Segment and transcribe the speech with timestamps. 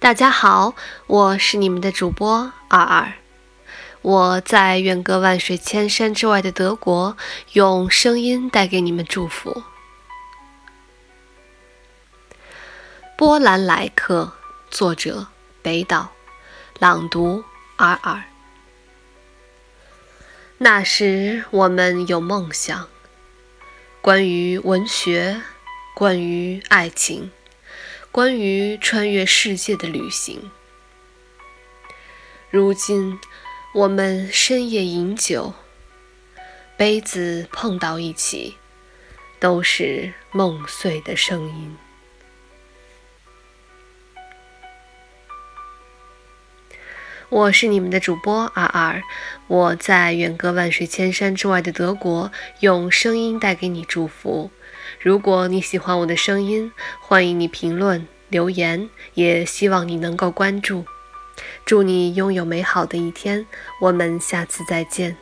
[0.00, 0.74] 大家好，
[1.06, 3.12] 我是你们的主播二二，
[4.00, 7.18] 我在远隔万水千山之外的德国，
[7.52, 9.62] 用声音带给你们祝福。
[13.18, 14.32] 波兰来客，
[14.70, 15.26] 作者
[15.60, 16.12] 北岛，
[16.78, 17.44] 朗读
[17.76, 18.24] 二二。
[20.56, 22.88] 那时我们有梦想，
[24.00, 25.42] 关于文学，
[25.94, 27.30] 关于爱情。
[28.12, 30.50] 关于穿越世界的旅行。
[32.50, 33.20] 如今，
[33.72, 35.54] 我们深夜饮酒，
[36.76, 38.56] 杯子碰到一起，
[39.38, 41.76] 都是梦碎的声音。
[47.30, 49.00] 我是你们的主播阿尔，
[49.46, 54.50] 我在远隔万水千山之外的德国，用声音带给你祝福。
[54.98, 60.84] 如果你喜欢我的声音，欢迎你评论留言，也希望你能够关注。
[61.64, 63.46] 祝你拥有美好的一天，
[63.80, 65.16] 我们下次再见。